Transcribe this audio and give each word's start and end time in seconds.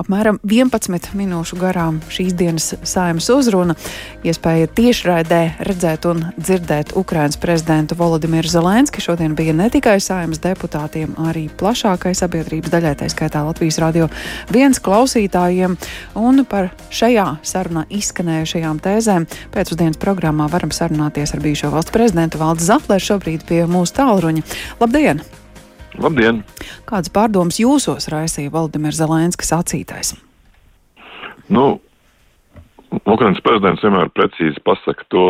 apmēram 0.00 0.38
11 0.46 1.12
minūšu 1.18 1.58
garām 1.60 2.00
šīs 2.12 2.34
dienas 2.38 2.72
saimas 2.88 3.28
uzruna. 3.32 3.76
Iespēja 4.26 4.68
tiešraidē 4.76 5.40
redzēt 5.66 6.06
un 6.10 6.22
dzirdēt 6.38 6.94
Ukrainas 6.98 7.38
prezidentu 7.40 7.96
Volodimiru 7.98 8.48
Zelenski 8.50 9.02
šodien 9.04 9.34
bija 9.38 9.54
ne 9.56 9.68
tikai 9.72 9.98
saimas 10.02 10.40
deputātiem, 10.42 11.12
arī 11.28 11.46
plašākai 11.60 12.14
sabiedrības 12.18 12.72
daļai, 12.72 12.94
tā 13.00 13.10
skaitā 13.12 13.44
Latvijas 13.46 13.80
radio 13.82 14.08
viens 14.52 14.80
klausītājiem. 14.80 15.76
Un 16.20 16.44
par 16.48 16.70
šajā 16.94 17.26
sarunā 17.46 17.84
izskanējušajām 18.00 18.80
tēzēm 18.84 19.28
pēcpusdienas 19.54 20.00
programmā 20.00 20.48
varam 20.52 20.72
sarunāties 20.74 21.34
ar 21.36 21.44
bijušo 21.44 21.74
valsts 21.74 21.94
prezidentu 21.94 22.40
Valdu 22.40 22.64
Zafleru 22.66 23.10
šobrīd 23.12 23.46
pie 23.48 23.66
mūsu 23.70 24.00
tālruņa. 24.00 24.46
Labdien! 24.80 25.22
Labdien! 25.98 26.42
Kādas 26.86 27.10
pārdomas 27.12 27.58
jūsos 27.58 28.06
raisīja 28.12 28.52
Valdemirs 28.54 29.00
Zelenskis 29.00 29.50
sacītais? 29.50 30.14
Nu, 31.50 31.80
Ukrainas 33.00 33.42
prezidents 33.42 33.82
vienmēr 33.82 34.10
precīzi 34.14 34.62
pasaka 34.66 35.06
to 35.10 35.24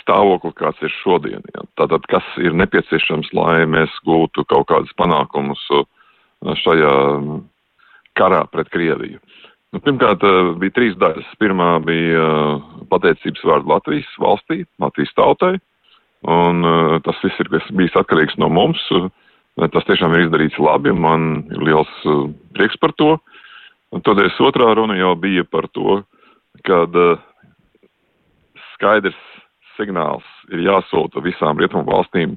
stāvokli, 0.00 0.54
kāds 0.58 0.82
ir 0.82 0.94
šodien. 1.02 1.44
Ja. 1.54 1.64
Tātad, 1.80 2.06
kas 2.10 2.26
ir 2.42 2.56
nepieciešams, 2.58 3.30
lai 3.36 3.62
mēs 3.70 3.92
gūtu 4.06 4.44
kaut 4.50 4.68
kādus 4.70 4.94
panākumus 4.98 5.62
uh, 5.74 5.86
šajā 6.64 6.94
karā 8.18 8.42
pret 8.52 8.70
Krieviju. 8.74 9.22
Nu, 9.74 9.82
pirmkārt, 9.84 10.24
uh, 10.26 10.52
bija 10.60 10.74
trīs 10.76 10.98
daļas. 10.98 11.30
Pirmā 11.42 11.76
bija 11.86 12.26
uh, 12.26 12.68
pateicības 12.90 13.46
vārds 13.50 13.70
Latvijas 13.70 14.12
valstī, 14.22 14.62
Latvijas 14.82 15.14
tautai, 15.18 15.54
un 16.26 16.64
tas 17.06 17.18
viss 17.22 17.38
ir 17.38 17.50
bijis 17.52 17.94
atkarīgs 17.98 18.38
no 18.42 18.48
mums. 18.50 18.80
Tas 19.58 19.86
tiešām 19.88 20.14
ir 20.14 20.28
izdarīts 20.28 20.58
labi, 20.62 20.92
man 20.94 21.42
ir 21.50 21.62
liels 21.66 21.90
uh, 22.06 22.28
prieks 22.54 22.78
par 22.78 22.92
to. 23.00 23.16
Un 23.90 24.04
tādēļ 24.06 24.30
otrā 24.46 24.68
runa 24.76 24.94
jau 24.98 25.14
bija 25.18 25.42
par 25.48 25.66
to, 25.74 26.02
kad 26.68 26.94
uh, 26.94 27.18
skaidrs 28.74 29.18
signāls 29.74 30.26
ir 30.52 30.62
jāsūta 30.66 31.22
visām 31.24 31.58
rietumu 31.58 31.88
valstīm, 31.88 32.36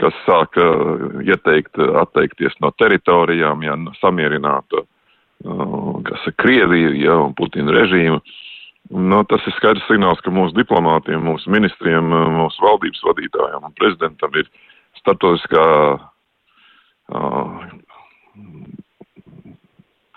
kas 0.00 0.16
sāka 0.24 0.64
uh, 0.64 1.04
ieteikt 1.26 1.76
atteikties 2.00 2.56
no 2.64 2.72
teritorijām, 2.80 3.66
ja 3.66 3.76
samierinātu, 4.00 4.86
kas 6.08 6.24
ir 6.30 6.34
Krievija 6.40 6.94
ja, 6.96 7.18
un 7.26 7.36
Putina 7.36 7.74
režīma. 7.76 8.22
No, 8.94 9.20
tas 9.28 9.44
ir 9.48 9.52
skaidrs 9.58 9.84
signāls, 9.88 10.20
ka 10.24 10.32
mūsu 10.32 10.56
diplomātiem, 10.56 11.20
mūsu 11.24 11.52
ministriem, 11.52 12.08
mūsu 12.38 12.64
valdības 12.64 13.04
vadītājiem 13.04 13.68
un 13.68 13.76
prezidentam 13.76 14.36
ir 14.40 14.48
starptautiskā 15.00 15.64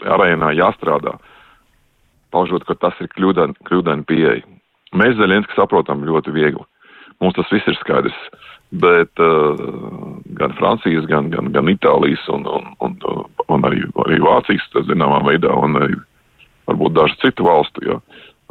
arēnā 0.07 0.53
jāstrādā, 0.57 1.17
paužot, 2.31 2.65
ka 2.67 2.77
tas 2.79 2.97
ir 3.03 3.09
kļūdaini, 3.15 3.57
kļūdaini 3.67 4.07
pieeja. 4.07 4.43
Mēs 4.97 5.17
Zelenski 5.19 5.57
saprotam 5.57 6.05
ļoti 6.07 6.31
viegli. 6.35 6.63
Mums 7.19 7.35
tas 7.35 7.49
viss 7.51 7.67
ir 7.67 7.75
skaidrs, 7.79 8.17
bet 8.77 9.23
uh, 9.23 9.57
gan 10.37 10.53
Francijas, 10.59 11.07
gan, 11.09 11.31
gan, 11.33 11.49
gan 11.55 11.71
Itālijas 11.71 12.23
un, 12.31 12.45
un, 12.45 12.69
un, 12.85 12.97
un 13.47 13.67
arī, 13.67 13.81
arī 14.05 14.19
Vācijas, 14.21 14.67
zināmā 14.87 15.23
veidā, 15.25 15.51
un 15.51 15.79
arī 15.81 15.97
varbūt 16.69 16.95
dažu 16.97 17.17
citu 17.23 17.47
valstu, 17.47 17.83
jā. 17.89 17.97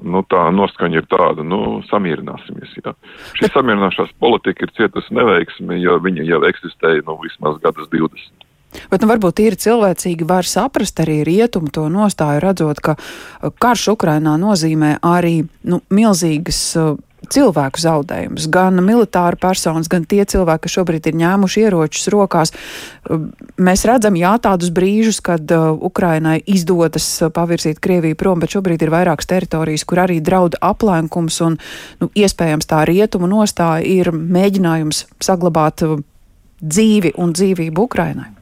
Nu, 0.05 0.21
tā 0.29 0.43
noskaņa 0.53 0.99
ir 1.01 1.07
tāda, 1.09 1.45
nu, 1.47 1.81
samierināsimies, 1.89 2.75
jā. 2.85 2.93
Šī 3.39 3.49
samierināšanās 3.55 4.13
politika 4.21 4.67
ir 4.67 4.75
cietusi 4.77 5.17
neveiksmi, 5.17 5.79
jo 5.81 5.97
viņa 6.05 6.27
jau 6.29 6.43
eksistēja, 6.51 7.07
nu, 7.07 7.17
vismaz 7.23 7.57
gadas 7.63 7.89
20. 7.95 8.45
Bet 8.91 9.03
nu, 9.03 9.09
varbūt 9.09 9.39
tīri 9.41 9.59
cilvēcīgi 9.61 10.27
var 10.29 10.49
saprast 10.49 11.01
arī 11.01 11.23
rietumu 11.27 11.73
to 11.73 11.87
nostāju, 11.93 12.43
redzot, 12.45 12.83
ka 12.85 12.97
karš 13.63 13.89
Ukrainā 13.95 14.37
nozīmē 14.41 14.99
arī 15.07 15.39
nu, 15.65 15.81
milzīgas 15.89 16.61
cilvēku 17.33 17.81
zaudējumus, 17.83 18.49
gan 18.53 18.81
militāru 18.85 19.39
personas, 19.41 19.91
gan 19.93 20.07
tie 20.09 20.25
cilvēki, 20.29 20.65
kas 20.67 20.77
šobrīd 20.77 21.09
ir 21.11 21.19
ņēmuši 21.21 21.65
ieročus 21.67 22.09
rokās. 22.15 22.55
Mēs 23.59 23.85
redzam, 23.89 24.19
jā, 24.19 24.35
tādus 24.43 24.73
brīžus, 24.75 25.21
kad 25.25 25.51
uh, 25.55 25.73
Ukrainai 25.75 26.39
izdodas 26.47 27.07
uh, 27.21 27.33
pavirzīt 27.35 27.81
Krieviju 27.83 28.19
prom, 28.19 28.43
bet 28.43 28.57
šobrīd 28.57 28.87
ir 28.87 28.95
vairākas 28.95 29.31
teritorijas, 29.31 29.87
kur 29.89 30.05
arī 30.07 30.21
draud 30.25 30.59
aplenkums 30.65 31.41
un, 31.47 31.59
nu, 32.03 32.11
iespējams, 32.15 32.69
tā 32.71 32.85
rietumu 32.89 33.31
nostāja 33.31 33.85
ir 33.87 34.13
mēģinājums 34.15 35.07
saglabāt 35.25 35.87
uh, 35.87 35.99
dzīvi 36.63 37.17
un 37.21 37.35
dzīvību 37.37 37.87
Ukrainai. 37.89 38.33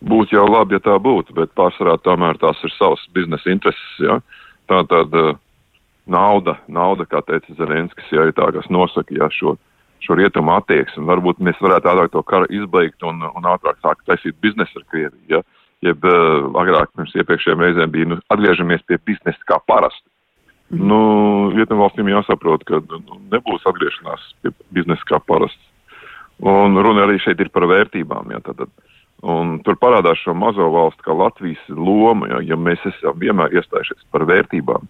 Būtu 0.00 0.38
jau 0.38 0.46
labi, 0.48 0.78
ja 0.78 0.80
tā 0.80 0.96
būtu, 0.96 1.34
bet 1.36 1.52
pārsvarā 1.58 1.98
tomēr 2.00 2.38
tās 2.40 2.60
ir 2.64 2.72
savas 2.78 3.02
biznesa 3.12 3.52
intereses, 3.52 3.96
jā. 4.00 4.16
Tā 4.70 4.80
tad 4.88 5.14
uh, 5.18 5.34
nauda, 6.10 6.56
nauda, 6.68 7.06
kā 7.08 7.22
teica 7.26 7.54
Zelenskis, 7.58 8.10
ja 8.12 8.26
ir 8.28 8.34
tā, 8.36 8.50
kas 8.54 8.68
nosaka 8.72 9.14
ja, 9.16 9.30
šo, 9.34 9.54
šo 10.04 10.18
rietumu 10.18 10.54
attieksmi. 10.56 11.06
Varbūt 11.08 11.42
mēs 11.44 11.60
varētu 11.62 11.90
ātrāk 11.92 12.12
to 12.14 12.22
karu 12.26 12.50
izbeigt 12.52 13.02
un, 13.06 13.22
un 13.30 13.50
ātrāk 13.52 13.80
sākt 13.84 14.06
taisīt 14.08 14.38
biznesu 14.42 14.82
ar 14.82 14.86
Krieviju. 14.92 15.26
Ja. 15.30 15.42
Jeb 15.80 16.04
uh, 16.04 16.50
agrāk 16.60 16.90
pirms 16.92 17.14
iepriekšējiem 17.16 17.62
reizēm 17.64 17.92
bija, 17.94 18.08
nu, 18.10 18.18
atgriežamies 18.28 18.82
pie 18.84 18.98
biznesa 19.08 19.40
kā 19.48 19.56
parasti. 19.64 20.04
Mm. 20.68 20.82
Nu, 20.90 20.98
rietumu 21.54 21.86
valstīm 21.86 22.10
jāsaprot, 22.12 22.66
ka 22.68 22.82
nu, 22.84 23.16
nebūs 23.32 23.64
atgriešanās 23.70 24.26
pie 24.44 24.52
biznesa 24.76 25.08
kā 25.08 25.22
parasti. 25.24 25.62
Un 26.44 26.76
runa 26.76 27.06
arī 27.06 27.16
šeit 27.24 27.40
ir 27.40 27.48
par 27.54 27.64
vērtībām. 27.70 28.28
Ja, 28.34 28.42
tad, 28.44 28.68
un 29.24 29.56
tur 29.64 29.80
parādās 29.80 30.20
šo 30.20 30.36
mazo 30.36 30.68
valstu 30.72 31.08
kā 31.08 31.16
Latvijas 31.16 31.64
loma, 31.72 32.28
ja, 32.28 32.42
ja 32.52 32.60
mēs 32.60 32.84
esam 32.92 33.16
vienmēr 33.20 33.56
iestājušies 33.56 34.04
par 34.12 34.28
vērtībām 34.28 34.84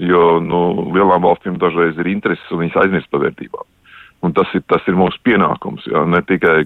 jo 0.00 0.40
nu, 0.40 0.62
lielām 0.94 1.24
valstīm 1.26 1.58
dažreiz 1.60 1.98
ir 2.00 2.10
intereses 2.12 2.50
un 2.52 2.62
viņas 2.62 2.78
aizmirst 2.84 3.10
par 3.12 3.24
vērtībām. 3.26 3.68
Un 4.22 4.34
tas 4.36 4.50
ir, 4.54 4.62
tas 4.70 4.84
ir 4.86 4.96
mūsu 4.98 5.18
pienākums, 5.26 5.86
jā, 5.90 6.04
ne 6.06 6.22
tikai 6.26 6.62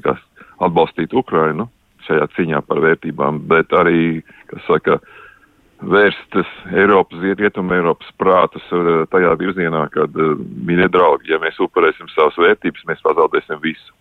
atbalstīt 0.63 1.15
Ukrainu 1.17 1.71
šajā 2.07 2.27
cīņā 2.37 2.61
par 2.69 2.83
vērtībām, 2.85 3.41
bet 3.51 3.73
arī, 3.75 4.21
kas 4.53 4.63
saka, 4.69 5.01
vērst 5.83 6.39
Eiropas, 6.73 7.25
rietumu 7.41 7.75
Eiropas 7.77 8.13
prātus 8.21 8.65
uh, 8.73 9.03
tajā 9.13 9.35
virzienā, 9.41 9.87
kad, 9.93 10.15
uh, 10.15 10.37
mīļie 10.69 10.89
draugi, 10.93 11.33
ja 11.35 11.41
mēs 11.43 11.59
upurēsim 11.61 12.09
savas 12.13 12.39
vērtības, 12.41 12.87
mēs 12.89 13.03
pazaudēsim 13.05 13.61
visu. 13.65 13.93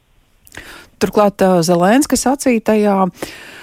Turklāt 1.02 1.42
uh, 1.44 1.60
Zelenska 1.66 2.20
sacītajā. 2.20 2.96
Ja 3.08 3.56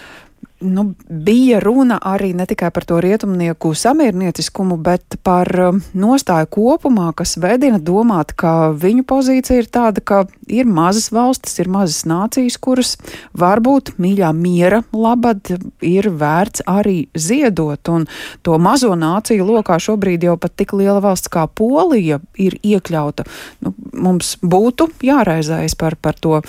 nu, 0.63 0.95
bija 1.09 1.61
runa 1.61 1.99
arī 2.03 2.33
ne 2.35 2.47
tikai 2.47 2.71
par 2.71 2.85
to 2.89 3.01
rietumnieku 3.03 3.75
samiernieciskumu, 3.75 4.77
bet 4.83 5.19
par 5.23 5.49
um, 5.61 5.81
nostāju 5.95 6.49
kopumā, 6.53 7.11
kas 7.17 7.37
vedina 7.43 7.81
domāt, 7.83 8.35
ka 8.39 8.73
viņu 8.73 9.05
pozīcija 9.09 9.63
ir 9.63 9.69
tāda, 9.73 10.03
ka 10.05 10.23
ir 10.47 10.69
mazas 10.71 11.11
valstis, 11.13 11.59
ir 11.63 11.71
mazas 11.73 12.05
nācijas, 12.09 12.59
kuras 12.63 12.95
varbūt 13.39 13.95
mīļā 14.03 14.33
miera 14.37 14.83
labad 14.93 15.55
ir 15.81 16.11
vērts 16.11 16.67
arī 16.71 17.07
ziedot. 17.15 17.93
Un 17.93 18.07
to 18.43 18.59
mazo 18.63 18.95
nāciju 18.99 19.49
lokā 19.49 19.79
šobrīd 19.83 20.29
jau 20.29 20.39
pat 20.41 20.57
tik 20.57 20.77
liela 20.79 21.01
valsts 21.05 21.33
kā 21.33 21.47
Polija 21.47 22.21
ir 22.41 22.59
iekļauta. 22.63 23.27
Nu, 23.65 23.75
mums 23.93 24.37
būtu 24.43 24.91
jāraizējas 25.05 25.77
par, 25.79 25.99
par 26.01 26.19
to 26.21 26.41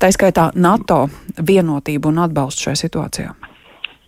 tā 0.00 0.12
skaitā 0.12 0.50
NATO 0.54 1.06
vienotību 1.36 2.12
un 2.12 2.24
atbalstu 2.26 2.68
šajā 2.68 2.82
situācijā? 2.86 3.36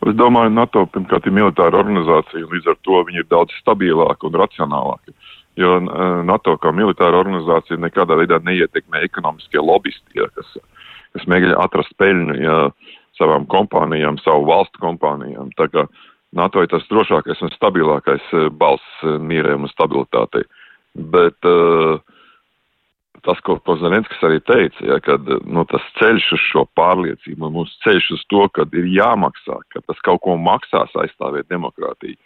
Es 0.07 0.15
domāju, 0.15 0.53
NATO 0.55 0.85
pirmkārt 0.95 1.27
ir 1.27 1.35
militāra 1.35 1.81
organizācija, 1.81 2.45
un 2.45 2.53
līdz 2.55 2.71
ar 2.71 2.77
to 2.87 3.01
viņi 3.09 3.23
ir 3.25 3.27
daudz 3.33 3.55
stabilāki 3.59 4.29
un 4.29 4.39
racionālāki. 4.39 5.15
Jo 5.59 5.81
NATO 6.23 6.55
kā 6.63 6.71
militāra 6.71 7.19
organizācija 7.19 7.81
nekādā 7.83 8.15
veidā 8.21 8.39
neietekmē 8.47 9.03
ekonomiskie 9.09 9.59
lobbyisti, 9.59 10.21
ja, 10.21 10.29
kas, 10.37 10.53
kas 11.17 11.27
mēģina 11.27 11.57
atrast 11.65 11.97
peļņu 11.99 12.37
ja, 12.39 12.59
savām 13.19 13.49
kompānijām, 13.51 14.21
savu 14.23 14.47
valstu 14.53 14.79
kompānijām. 14.85 15.51
Tā 15.59 15.67
kā 15.73 15.89
NATO 16.39 16.63
ir 16.63 16.71
tas 16.71 16.87
drošākais 16.93 17.43
un 17.43 17.51
stabilākais 17.57 18.31
balss 18.61 19.03
mierēm 19.03 19.67
un 19.67 19.73
stabilitātei. 19.73 20.45
Bet 20.95 21.49
uh, 21.49 21.99
tas, 23.29 23.41
ko, 23.45 23.59
ko 23.61 23.77
Zelenskis 23.77 24.23
arī 24.25 24.41
teica, 24.49 24.85
ja, 24.89 24.97
kad 25.05 25.27
nu, 25.45 25.65
tas 25.69 25.85
ceļš 25.99 26.31
uz 26.37 26.45
šo 26.49 26.65
pārliecību, 26.79 27.51
mums 27.53 27.75
ceļš 27.85 28.13
uz 28.17 28.23
to, 28.33 28.47
ka 28.57 28.65
ir 28.73 28.89
jāmaksā, 28.95 29.59
ka 29.75 29.83
tas 29.85 30.01
kaut 30.07 30.23
ko 30.25 30.39
maksās 30.41 30.95
aizstāvēt 31.03 31.51
demokrātiju. 31.53 32.17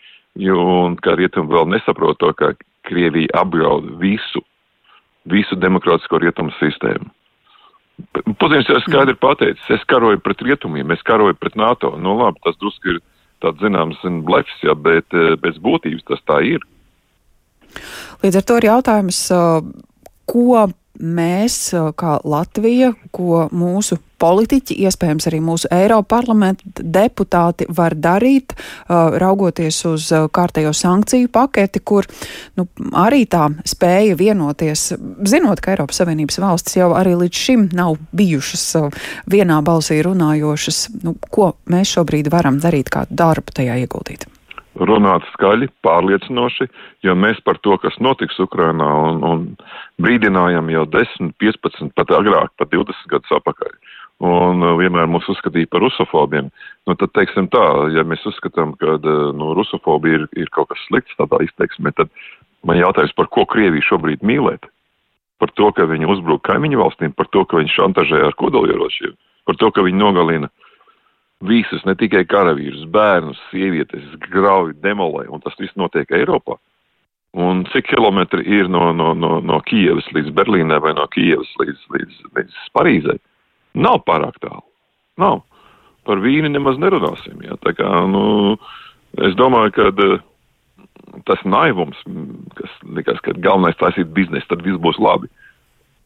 Jo, 0.40 0.60
un 0.86 0.94
ka 1.02 1.16
rietumi 1.18 1.50
vēl 1.50 1.66
nesaprot 1.74 2.20
to, 2.22 2.30
ka 2.38 2.54
Krievija 2.86 3.42
apdraud 3.42 3.90
visu, 4.00 4.40
visu 5.28 5.58
demokrātisko 5.58 6.22
rietumu 6.22 6.54
sistēmu. 6.60 7.10
Putins 8.40 8.70
jau 8.70 8.78
skaidri 8.82 9.14
pateicis, 9.20 9.66
es 9.74 9.82
karoju 9.90 10.22
pret 10.24 10.40
rietumiem, 10.42 10.94
es 10.94 11.02
karoju 11.06 11.36
pret 11.38 11.58
NATO. 11.58 11.92
Nu 12.00 12.16
labi, 12.18 12.40
tas 12.46 12.56
drusku 12.62 12.94
ir 12.94 13.02
tāds 13.44 13.60
zināms 13.62 14.00
blefs, 14.26 14.54
jā, 14.64 14.74
bet 14.74 15.12
bez 15.42 15.58
būtības 15.62 16.06
tas 16.08 16.22
tā 16.30 16.40
ir. 16.54 16.64
Līdz 18.24 18.40
ar 18.40 18.46
to 18.48 18.56
ir 18.58 18.68
jautājums, 18.70 19.20
ko 20.32 20.64
mēs, 21.00 21.58
kā 21.98 22.16
Latvija, 22.24 22.92
ko 23.14 23.46
mūsu 23.52 23.98
politiķi, 24.22 24.76
iespējams 24.86 25.26
arī 25.30 25.40
mūsu 25.42 25.70
Eiropa 25.74 26.18
parlamenta 26.18 26.84
deputāti 26.84 27.66
var 27.74 27.96
darīt, 27.98 28.54
raugoties 28.88 29.80
uz 29.90 30.08
kārtējo 30.34 30.70
sankciju 30.76 31.30
paketi, 31.32 31.82
kur 31.82 32.06
nu, 32.58 32.68
arī 33.02 33.24
tā 33.30 33.48
spēja 33.66 34.18
vienoties, 34.18 34.92
zinot, 35.26 35.62
ka 35.62 35.74
Eiropas 35.74 36.02
Savienības 36.02 36.38
valstis 36.42 36.78
jau 36.78 36.92
arī 36.98 37.16
līdz 37.24 37.42
šim 37.46 37.66
nav 37.74 37.98
bijušas 38.14 38.68
vienā 39.32 39.58
balsī 39.66 40.02
runājošas. 40.06 40.84
Nu, 41.02 41.16
ko 41.30 41.54
mēs 41.72 41.96
šobrīd 41.96 42.30
varam 42.32 42.62
darīt, 42.62 42.92
kādu 42.94 43.18
darbu 43.24 43.58
tajā 43.58 43.80
ieguldīt? 43.82 44.31
Runāt 44.80 45.24
skaļi, 45.34 45.68
pārliecinoši, 45.84 46.68
jo 47.04 47.14
mēs 47.18 47.40
par 47.44 47.58
to, 47.64 47.76
kas 47.82 47.96
notiks 48.00 48.38
Ukrainā, 48.40 48.88
un, 49.08 49.22
un 49.26 49.42
brīdinājām 50.02 50.70
jau 50.72 50.84
10, 50.88 51.32
15, 51.42 51.92
pat 51.98 52.12
agrāk, 52.16 52.52
pat 52.58 52.72
20 52.72 53.10
gadus 53.12 53.34
atpakaļ. 53.38 53.74
Un 54.22 54.62
uh, 54.62 54.76
vienmēr 54.78 55.08
mūs 55.10 55.26
uzskatīja 55.32 55.66
par 55.72 55.82
rusofobiem. 55.82 56.52
Nu, 56.86 56.94
tad, 56.94 57.10
teiksim 57.16 57.48
tā, 57.50 57.64
ja 57.90 58.04
mēs 58.06 58.22
uzskatām, 58.28 58.76
ka 58.78 58.96
uh, 59.00 59.32
nu, 59.34 59.50
rusofobija 59.58 60.20
ir, 60.20 60.28
ir 60.44 60.52
kaut 60.54 60.70
kas 60.70 60.84
slikts 60.86 61.18
tādā 61.18 61.42
izteiksmē, 61.42 61.90
tad 61.98 62.12
man 62.62 62.78
jautājums, 62.78 63.16
par 63.18 63.26
ko 63.34 63.44
Krievija 63.50 63.88
šobrīd 63.88 64.22
mīlēt? 64.22 64.68
Par 65.42 65.50
to, 65.58 65.72
ka 65.74 65.88
viņi 65.90 66.06
uzbruk 66.06 66.44
kaimiņu 66.46 66.78
valstīm, 66.78 67.16
par 67.18 67.26
to, 67.34 67.42
ka 67.50 67.58
viņi 67.58 67.74
šantažē 67.74 68.22
ar 68.28 68.36
kodolieročiem, 68.38 69.16
par 69.48 69.58
to, 69.58 69.72
ka 69.74 69.82
viņi 69.82 69.98
nogalina 69.98 70.46
uh, 70.46 70.71
visus, 71.48 71.82
ne 71.88 71.94
tikai 71.98 72.24
karavīrus, 72.30 72.84
bērnus, 72.92 73.40
sievietes, 73.50 74.04
grauj, 74.30 74.74
demolē, 74.84 75.26
un 75.32 75.42
tas 75.44 75.56
viss 75.60 75.74
notiek 75.80 76.10
Eiropā. 76.14 76.58
Un 77.32 77.62
cik 77.72 77.86
kilometri 77.88 78.44
ir 78.44 78.68
no, 78.68 78.90
no, 78.92 79.12
no, 79.16 79.38
no 79.40 79.60
Kijevas 79.64 80.08
līdz 80.12 80.34
Berlīnai 80.36 80.82
vai 80.84 80.92
no 80.98 81.06
Kijevas 81.14 81.48
līdz, 81.62 81.86
līdz, 81.94 82.18
līdz 82.36 82.58
Parīzei? 82.76 83.20
Nav 83.72 84.02
pārāk 84.04 84.36
tālu. 84.42 84.66
Nav. 85.20 85.40
Par 86.04 86.20
vīni 86.20 86.50
nemaz 86.52 86.76
nerunāsim. 86.82 87.40
Jā. 87.46 87.56
Tā 87.64 87.72
kā, 87.78 87.88
nu, 88.10 88.58
es 89.24 89.36
domāju, 89.38 89.72
ka 89.78 89.88
uh, 89.92 90.18
tas 91.28 91.40
naivums, 91.48 91.98
kas 92.58 92.74
likās, 92.96 93.20
ka 93.24 93.34
galvenais 93.38 93.78
taisīt 93.80 94.12
biznesu, 94.12 94.50
tad 94.50 94.64
viss 94.66 94.80
būs 94.82 95.00
labi. 95.00 95.30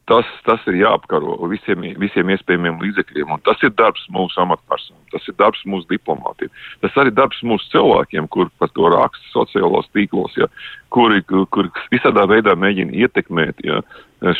Tas, 0.06 0.26
tas 0.46 0.62
ir 0.70 0.76
jāapkaro 0.78 1.34
visiem, 1.50 1.82
visiem 1.98 2.28
iespējamiem 2.30 2.78
līdzekļiem, 2.78 3.32
un 3.34 3.40
tas 3.42 3.58
ir 3.66 3.72
darbs 3.74 4.04
mūsu 4.14 4.38
amatpersonām, 4.38 5.02
tas 5.10 5.26
ir 5.26 5.34
darbs 5.40 5.64
mūsu 5.66 5.88
diplomātiem, 5.90 6.52
tas 6.84 6.94
arī 7.02 7.10
darbs 7.10 7.42
mūsu 7.42 7.66
cilvēkiem, 7.72 8.28
kur 8.30 8.52
par 8.62 8.70
to 8.78 8.86
raksta 8.94 9.32
sociālos 9.32 9.90
tīklos, 9.96 10.38
ja, 10.38 10.46
kuri, 10.94 11.24
kur 11.26 11.72
visādā 11.90 12.22
veidā 12.30 12.54
mēģina 12.54 12.94
ietekmēt 13.02 13.66
ja, 13.66 13.82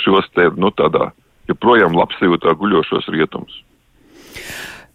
šos 0.04 0.30
te, 0.38 0.46
nu, 0.54 0.70
tādā 0.70 1.10
joprojām 1.50 1.98
labsajūtā 1.98 2.54
guļošos 2.62 3.10
rietumus 3.10 3.64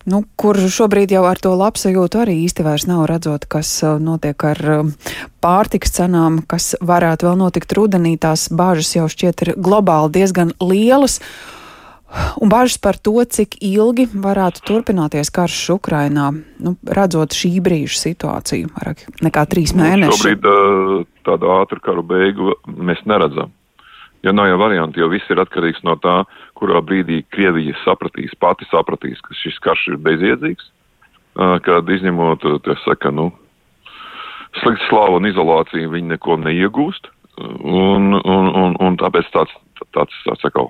nu, 0.10 0.24
kur 0.40 0.58
šobrīd 0.58 1.14
jau 1.14 1.24
ar 1.30 1.40
to 1.42 1.54
labsajūtu 1.58 2.22
arī 2.24 2.38
īsti 2.46 2.66
vairs 2.66 2.88
nav 2.90 3.06
redzot, 3.10 3.48
kas 3.52 3.70
uh, 3.86 3.98
notiek 4.02 4.46
ar 4.48 4.62
um, 4.80 4.92
pārtiks 5.44 5.96
cenām, 5.98 6.42
kas 6.50 6.74
varētu 6.82 7.30
vēl 7.30 7.40
notikt 7.40 7.74
rudenī. 7.78 8.18
Tās 8.22 8.50
bāžas 8.50 8.94
jau 8.98 9.08
šķiet 9.12 9.46
ir 9.46 9.54
globāli 9.62 10.14
diezgan 10.20 10.56
lielas. 10.62 11.20
Un 12.44 12.50
bažas 12.52 12.76
par 12.84 12.98
to, 13.00 13.14
cik 13.24 13.56
ilgi 13.64 14.10
varētu 14.12 14.66
turpināties 14.68 15.32
karš 15.32 15.78
Ukrainā, 15.78 16.28
nu, 16.60 16.76
redzot 16.84 17.32
šī 17.38 17.54
brīža 17.64 18.02
situāciju, 18.02 18.74
vairāk 18.76 19.06
nekā 19.24 19.46
trīs 19.48 19.72
nu, 19.72 19.86
mēnešus. 19.86 20.20
Šobrīd 20.20 20.50
uh, 20.52 21.08
tādu 21.28 21.54
ātru 21.56 21.80
karu 21.84 22.04
beigu 22.04 22.58
mēs 22.68 23.00
neredzam. 23.08 23.54
Ja 24.22 24.34
nav 24.38 24.52
jau 24.52 24.58
varianti, 24.62 25.02
jo 25.02 25.08
viss 25.10 25.30
ir 25.34 25.42
atkarīgs 25.42 25.82
no 25.88 25.96
tā, 25.98 26.22
kurā 26.60 26.82
brīdī 26.86 27.24
Krievija 27.34 27.74
sapratīs, 27.82 28.36
pati 28.38 28.68
sapratīs, 28.70 29.22
ka 29.26 29.34
šis 29.34 29.58
karš 29.66 29.88
ir 29.94 29.98
bezjēdzīgs, 30.06 30.68
kad 31.66 31.90
izņemot, 31.90 32.46
tas 32.68 32.84
saka, 32.86 33.10
nu, 33.10 33.32
sliktu 34.60 34.86
slavu 34.90 35.18
un 35.18 35.30
izolāciju 35.32 35.94
viņi 35.96 36.14
neko 36.14 36.38
neiegūst, 36.44 37.10
un, 37.40 38.14
un, 38.20 38.52
un, 38.62 38.78
un 38.78 39.00
tāpēc 39.02 39.32
tāds, 39.34 39.56
tāds, 39.96 40.18
tāds 40.28 40.46
atkal, 40.52 40.70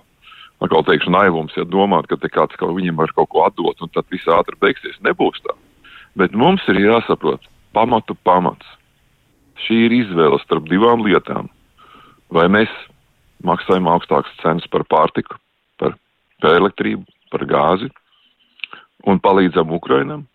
atkal 0.64 0.86
teikšu 0.88 1.12
naivums, 1.12 1.58
ja 1.60 1.66
domāt, 1.68 2.08
ka 2.08 2.20
te 2.22 2.32
kāds 2.32 2.56
kaut 2.62 2.78
viņam 2.78 3.02
var 3.02 3.12
kaut 3.18 3.34
ko 3.34 3.44
atdot, 3.50 3.82
un 3.84 3.92
tad 3.92 4.08
viss 4.14 4.32
ātri 4.32 4.56
beigsies, 4.64 5.00
nebūs 5.04 5.44
tā. 5.44 5.58
Bet 6.20 6.36
mums 6.36 6.64
ir 6.72 6.80
jāsaprot 6.80 7.44
pamatu 7.76 8.16
pamats. 8.28 8.68
Šī 9.66 9.86
ir 9.88 9.96
izvēle 10.02 10.40
starp 10.42 10.68
divām 10.70 11.04
lietām. 11.06 11.50
Vai 12.32 12.48
mēs 12.52 12.72
maksājam 13.48 13.90
augstākas 13.92 14.34
cenas 14.42 14.68
par 14.72 14.86
pārtiku, 14.90 15.38
par, 15.82 15.96
par 16.42 16.58
elektrību, 16.60 17.06
par 17.34 17.46
gāzi 17.50 17.90
un 19.08 19.20
palīdzam 19.20 19.74
Ukrainam. 19.74 20.28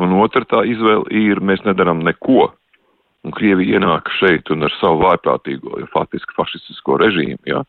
Un 0.00 0.14
otra 0.22 0.46
tā 0.48 0.62
izvēle 0.68 1.10
ir, 1.12 1.42
mēs 1.44 1.64
nedaram 1.66 2.04
neko. 2.06 2.50
Un 3.26 3.34
Krievija 3.36 3.76
ienāk 3.76 4.08
šeit 4.16 4.48
un 4.54 4.64
ar 4.64 4.72
savu 4.78 5.02
vājprātīgo, 5.02 5.74
ja 5.82 5.88
faktiski 5.92 6.32
fašistisko 6.38 6.96
režīmu, 7.02 7.42
ja, 7.50 7.60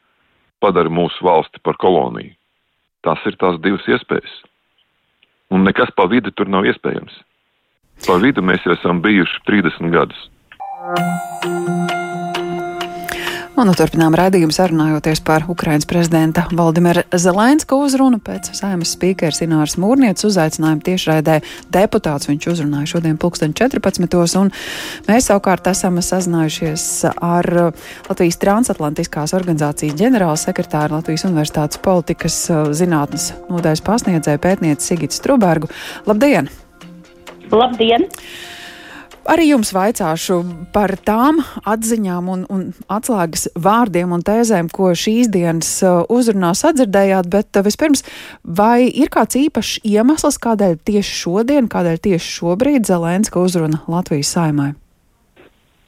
padara 0.63 0.91
mūsu 0.93 1.25
valsti 1.27 1.59
par 1.65 1.75
koloniju. 1.81 2.31
Tas 3.03 3.19
ir 3.27 3.35
tās 3.41 3.59
divas 3.59 3.83
iespējas. 3.89 4.37
Un 5.51 5.65
nekas 5.67 5.91
pa 5.97 6.07
vidu 6.07 6.31
tur 6.31 6.47
nav 6.47 6.69
iespējams. 6.69 7.17
Pa 8.07 8.15
vidu 8.21 8.45
mēs 8.45 8.63
jau 8.65 8.77
esam 8.77 9.03
bijuši 9.03 9.43
30 9.49 9.91
gadus. 9.91 10.27
Un 13.61 13.67
nu, 13.69 13.75
turpinām 13.77 14.15
raidījumu 14.17 14.55
sarunājoties 14.55 15.19
par 15.21 15.43
Ukrainas 15.53 15.85
prezidenta 15.85 16.47
Valdimira 16.57 17.03
Zelenska 17.13 17.77
uzrunu 17.77 18.17
pēc 18.17 18.47
saimas 18.57 18.95
spīkers 18.95 19.43
Ināras 19.45 19.75
Mūrnieces 19.77 20.25
uzaicinājuma 20.31 20.81
tiešraidē 20.87 21.35
deputāts. 21.69 22.25
Viņš 22.25 22.47
uzrunāja 22.55 22.89
šodien 22.95 23.19
pulksten 23.21 23.53
14. 23.53 24.17
un 24.41 24.49
mēs 25.05 25.29
savukārt 25.29 25.69
esam 25.69 26.01
sazinājušies 26.01 26.87
ar 27.13 27.51
Latvijas 28.09 28.41
transatlantiskās 28.41 29.35
organizācijas 29.37 29.99
ģenerāla 29.99 30.41
sekretāru 30.41 30.97
Latvijas 30.97 31.27
Universitātes 31.29 31.83
politikas 31.85 32.39
zinātnes 32.73 33.29
nodaļas 33.45 33.85
pasniedzēju 33.85 34.41
pētnieci 34.41 34.89
Sigitu 34.89 35.21
Strubergu. 35.21 35.69
Labdien! 36.09 36.49
Labdien! 37.53 38.09
Arī 39.29 39.51
jums 39.51 39.69
vaicāšu 39.75 40.39
par 40.73 40.95
tām 41.05 41.43
atziņām 41.69 42.29
un, 42.33 42.45
un 42.49 42.63
atslēgas 42.89 43.51
vārdiem 43.53 44.15
un 44.15 44.25
tēzēm, 44.25 44.71
ko 44.73 44.95
šīs 44.97 45.29
dienas 45.29 45.69
uh, 45.85 46.01
uzrunā 46.09 46.55
sadzirdējāt, 46.57 47.29
bet 47.29 47.61
uh, 47.61 47.65
vispirms, 47.67 48.01
vai 48.41 48.89
ir 48.89 49.13
kāds 49.13 49.37
īpašs 49.37 49.83
iemesls, 49.85 50.41
kādēļ 50.41 50.79
tieši 50.89 51.17
šodien, 51.21 51.69
kādēļ 51.69 52.01
tieši 52.09 52.37
šobrīd 52.39 52.89
Zelenska 52.89 53.45
uzruna 53.45 53.83
Latvijas 53.91 54.33
saimai? 54.33 54.71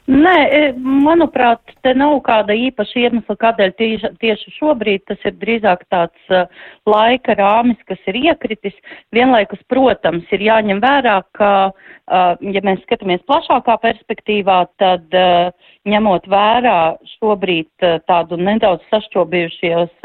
Nē, 0.04 0.32
e, 0.52 0.64
manuprāt, 0.76 1.70
te 1.80 1.94
nav 1.96 2.18
kāda 2.26 2.52
īpaša 2.52 2.98
iemesla, 3.06 3.36
kādēļ 3.40 3.70
tieši, 3.78 4.10
tieši 4.20 4.50
šobrīd 4.58 5.06
tas 5.08 5.22
ir 5.24 5.32
drīzāk 5.40 5.86
tāds 5.88 6.28
uh, 6.28 6.44
laika 6.84 7.32
rāmis, 7.38 7.80
kas 7.88 8.02
ir 8.12 8.18
iekritis. 8.20 8.76
Vienlaikus, 9.16 9.62
protams, 9.72 10.28
ir 10.36 10.44
jāņem 10.44 10.82
vērā, 10.84 11.16
ka, 11.38 11.52
uh, 11.72 12.34
ja 12.36 12.64
mēs 12.68 12.84
skatāmies 12.84 13.24
plašākā 13.24 13.78
perspektīvā, 13.80 14.58
tad 14.82 15.16
uh, 15.16 15.72
ņemot 15.88 16.28
vērā 16.28 16.78
šobrīd 17.14 17.88
tādu 18.04 18.36
nedaudz 18.36 18.84
sašķobījušies 18.92 20.04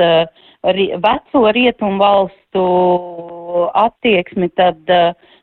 veco 1.04 1.44
rietumu 1.56 2.00
valstu 2.00 2.64
attieksmi, 3.80 4.50
tad, 4.60 4.80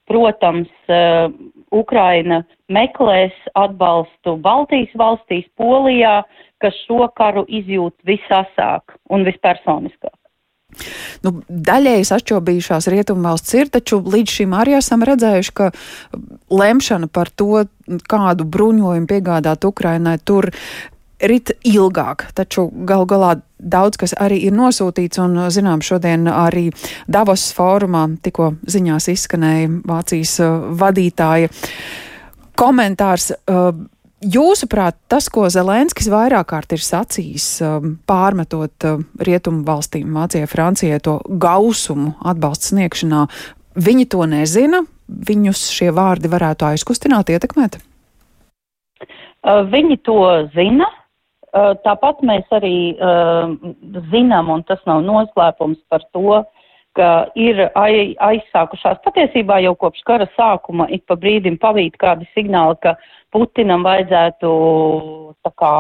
protams, 0.09 0.69
Ukraina 1.75 2.43
meklēs 2.73 3.35
atbalstu 3.59 4.37
Baltijas 4.43 4.93
valstīs, 4.99 5.47
Polijā, 5.59 6.21
kas 6.63 6.77
šo 6.87 7.09
karu 7.17 7.45
izjūt 7.49 7.95
visasāk 8.07 8.97
un 9.11 9.27
vispersoniskāk. 9.27 10.15
Nu, 11.25 11.33
daļēji 11.49 12.07
sašķobījušās 12.11 12.89
rietumvalsts 12.93 13.55
ir, 13.57 13.71
taču 13.73 14.01
līdz 14.05 14.35
šim 14.41 14.57
arī 14.59 14.77
esam 14.77 15.05
redzējuši, 15.07 15.55
ka 15.57 15.71
lemšana 16.53 17.09
par 17.09 17.31
to, 17.33 17.65
kādu 18.11 18.45
bruņojumu 18.45 19.09
piegādāt 19.09 19.65
Ukrainai, 19.65 20.19
tur 20.19 20.51
rit 21.21 21.53
ilgāk, 21.65 22.29
taču 22.37 22.69
gal 22.89 23.07
galā 23.09 23.37
daudz 23.59 23.97
kas 24.01 24.15
arī 24.21 24.43
ir 24.49 24.55
nosūtīts, 24.57 25.21
un, 25.23 25.39
zinām, 25.53 25.83
šodien 25.85 26.29
arī 26.29 26.69
Davos 27.09 27.49
fórumā 27.57 28.07
tikko 28.23 28.53
ziņās 28.69 29.09
izskanēja 29.15 29.71
Vācijas 29.89 30.39
uh, 30.45 30.71
vadītāja 30.77 31.53
komentārs. 32.59 33.33
Uh, 33.49 33.73
Jūsuprāt, 34.27 34.97
tas, 35.13 35.27
ko 35.29 35.45
Zelenskis 35.53 36.09
vairāk 36.09 36.49
kārt 36.49 36.73
ir 36.73 36.81
sacījis, 36.83 37.47
um, 37.63 37.99
pārmetot 38.09 38.87
uh, 38.89 39.03
rietumu 39.21 39.61
valstīm, 39.67 40.09
Vācijai, 40.17 40.49
Francijai, 40.49 41.03
to 41.05 41.19
gausumu 41.29 42.15
atbalstu 42.25 42.73
sniegšanā, 42.73 43.27
viņi 43.77 44.07
to 44.17 44.25
nezina, 44.33 44.81
viņus 45.07 45.67
šie 45.77 45.93
vārdi 45.95 46.33
varētu 46.33 46.71
aizkustināt, 46.73 47.31
ietekmēt? 47.31 47.77
Viņi 49.45 50.01
to 50.03 50.19
zina, 50.57 50.89
tāpat 51.87 52.21
mēs 52.27 52.45
arī 52.55 52.77
zinām, 54.13 54.51
un 54.53 54.65
tas 54.69 54.83
nav 54.89 55.03
noslēpums 55.07 55.79
par 55.91 56.05
to, 56.13 56.43
ka 56.97 57.11
ir 57.37 57.61
aizsākušās 57.77 59.03
patiesībā 59.05 59.59
jau 59.65 59.75
kopš 59.77 60.05
kara 60.09 60.29
sākuma 60.37 60.89
ik 60.93 61.05
pa 61.09 61.17
brīdim 61.21 61.59
pavīt 61.61 61.99
kādi 62.01 62.29
signāli, 62.35 62.79
ka 62.83 62.97
Putinam 63.35 63.85
vajadzētu 63.85 64.51
tā 65.45 65.53
kā 65.61 65.75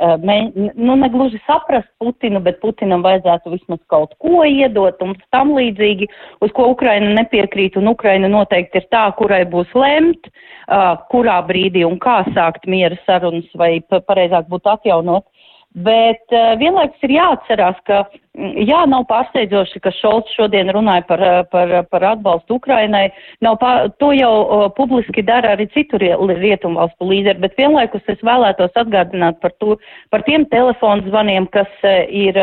mē, 0.00 0.36
nu, 0.74 0.96
negluži 0.96 1.40
saprast 1.46 1.88
Putinu, 2.00 2.40
bet 2.44 2.60
Putinam 2.62 3.02
vajadzētu 3.04 3.52
vismaz 3.52 3.80
kaut 3.92 4.14
ko 4.22 4.44
iedot 4.48 5.00
un 5.04 5.14
tam 5.34 5.52
līdzīgi, 5.56 6.08
uz 6.44 6.54
ko 6.56 6.70
Ukraina 6.72 7.12
nepiekrīt, 7.18 7.76
un 7.76 7.92
Ukraina 7.92 8.30
noteikti 8.32 8.80
ir 8.80 8.88
tā, 8.92 9.04
kurai 9.18 9.42
būs 9.50 9.72
lemt, 9.76 10.30
uh, 10.30 10.96
kurā 11.12 11.40
brīdī 11.46 11.84
un 11.86 11.98
kā 12.00 12.22
sākt 12.34 12.66
miera 12.70 12.96
sarunas, 13.06 13.48
vai 13.54 13.78
pareizāk 13.90 14.48
būtu 14.48 14.72
atjaunot 14.72 15.26
Bet 15.70 16.32
uh, 16.34 16.56
vienlaikus 16.58 17.04
ir 17.06 17.12
jāatcerās, 17.14 17.76
ka 17.86 18.00
mm, 18.34 18.56
jā, 18.66 18.80
nav 18.90 19.04
pārsteidzoši, 19.06 19.78
ka 19.84 19.92
Šolts 19.94 20.32
šodien 20.34 20.72
runāja 20.74 21.04
par, 21.06 21.20
eh, 21.22 21.42
par, 21.46 21.74
par 21.92 22.06
atbalstu 22.08 22.56
Ukrainai. 22.58 23.04
Nav 23.46 23.60
pār, 23.62 23.86
to 24.02 24.08
jau 24.10 24.32
uh, 24.42 24.64
publiski 24.74 25.22
dara 25.22 25.52
arī 25.54 25.68
citu 25.70 26.00
rietumvalstu 26.02 27.06
līderi, 27.06 27.38
bet 27.44 27.54
vienlaikus 27.60 28.02
es 28.10 28.18
vēlētos 28.26 28.74
atgādināt 28.82 29.38
par, 29.38 29.54
to, 29.62 29.76
par 30.10 30.26
tiem 30.26 30.48
telefonu 30.50 31.06
zvaniem, 31.06 31.46
kas 31.54 31.70
ir 32.10 32.34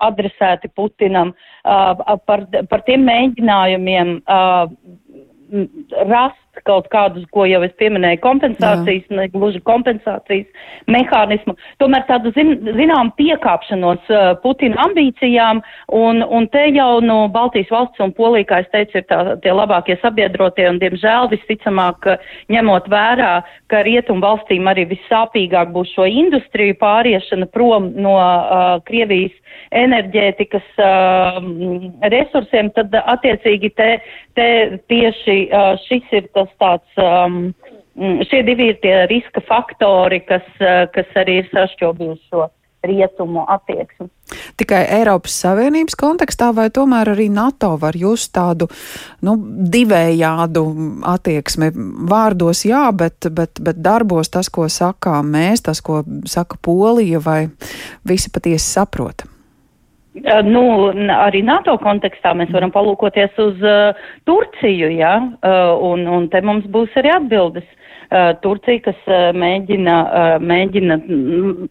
adresēti 0.00 0.72
Putinam, 0.72 1.34
par, 1.64 2.46
par 2.70 2.84
tiem 2.88 3.04
mēģinājumiem. 3.04 4.16
Rast 6.08 6.43
kaut 6.68 6.88
kādus, 6.92 7.26
ko 7.34 7.46
jau 7.48 7.60
es 7.66 7.72
pieminēju, 7.80 8.20
kompensācijas, 8.24 9.06
ne 9.10 9.26
gluži 9.32 9.60
kompensācijas 9.66 10.46
mehānismu, 10.90 11.56
tomēr 11.82 12.06
tādu 12.08 12.32
zin, 12.36 12.54
zinām 12.78 13.12
piekāpšanos 13.18 14.10
uh, 14.12 14.32
Putina 14.42 14.78
ambīcijām, 14.86 15.62
un, 15.96 16.22
un 16.24 16.48
te 16.52 16.66
jau 16.74 17.00
no 17.04 17.24
Baltijas 17.34 17.72
valsts 17.74 18.02
un 18.04 18.14
Polija, 18.16 18.48
kā 18.50 18.62
es 18.64 18.70
teicu, 18.72 19.00
ir 19.00 19.06
tā, 19.10 19.20
tie 19.44 19.54
labākie 19.54 19.98
sabiedrotie, 20.02 20.68
un 20.70 20.80
diemžēl 20.82 21.30
visticamāk, 21.32 22.08
ņemot 22.52 22.90
vērā, 22.92 23.32
ka 23.72 23.84
rietumu 23.86 24.24
valstīm 24.24 24.68
arī 24.70 24.86
vissāpīgāk 24.92 25.72
būs 25.74 25.94
šo 25.96 26.06
industriju 26.08 26.76
pāriešana 26.80 27.48
prom 27.52 27.92
no 27.98 28.16
uh, 28.18 28.76
Krievijas 28.88 29.34
enerģētikas 29.74 30.66
uh, 30.82 31.38
resursiem, 32.12 32.70
tad 32.76 32.94
attiecīgi 33.00 33.70
te, 33.78 33.88
te 34.38 34.48
tieši 34.90 35.38
uh, 35.48 35.74
šis 35.86 36.14
ir 36.18 36.28
tas 36.36 36.43
tāds. 36.62 37.00
Um, 37.00 37.54
Šie 38.26 38.40
divi 38.42 38.72
ir 38.72 38.80
tie 38.82 39.04
riska 39.06 39.38
faktori, 39.46 40.18
kas, 40.26 40.42
uh, 40.58 40.88
kas 40.90 41.12
arī 41.20 41.36
ir 41.44 41.50
sašķobījuši 41.52 42.32
šo 42.32 42.48
rietumu 42.84 43.44
attieksmi. 43.48 44.08
Tikai 44.56 44.82
Eiropas 44.98 45.36
Savienības 45.44 45.96
kontekstā 45.98 46.50
vai 46.56 46.68
tomēr 46.74 47.12
arī 47.14 47.28
NATO 47.32 47.74
var 47.80 47.96
just 47.96 48.32
tādu 48.36 48.68
nu, 49.24 49.36
divējādu 49.74 50.64
attieksmi? 51.14 51.70
Vārdos 52.10 52.64
jā, 52.68 52.86
bet, 52.96 53.28
bet, 53.30 53.60
bet 53.64 53.80
darbos 53.84 54.32
tas, 54.32 54.50
ko 54.52 54.68
sakām 54.68 55.32
mēs, 55.34 55.64
tas, 55.68 55.82
ko 55.84 56.02
saka 56.28 56.60
Polija, 56.62 57.22
vai 57.24 57.46
visi 58.08 58.32
patiesi 58.32 58.66
saprotam? 58.78 59.33
Nu, 60.14 60.62
arī 61.10 61.40
NATO 61.42 61.74
kontekstā 61.82 62.36
mēs 62.38 62.52
varam 62.54 62.70
palūkoties 62.70 63.38
uz 63.42 63.62
uh, 63.66 64.04
Turciju, 64.28 64.92
ja, 64.94 65.16
uh, 65.18 65.72
un, 65.82 66.04
un 66.06 66.28
te 66.30 66.38
mums 66.44 66.68
būs 66.70 66.94
arī 67.00 67.10
atbildes. 67.16 67.66
Uh, 68.14 68.30
Turcija, 68.44 68.84
kas 68.84 69.00
uh, 69.10 69.32
mēģina, 69.34 69.96
uh, 70.04 70.34
mēģina 70.38 71.00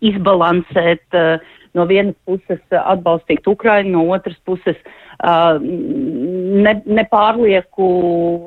izbalansēt 0.04 1.16
uh, 1.16 1.54
no 1.78 1.86
vienas 1.88 2.18
puses 2.28 2.60
atbalstīt 2.82 3.48
Ukrainu, 3.48 3.94
no 3.96 4.18
otras 4.18 4.36
puses 4.44 4.76
uh, 4.84 5.56
ne, 5.64 6.76
nepārlieku 7.00 7.88